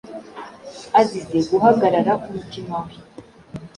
[0.99, 2.93] azize guhagarara k’umutima we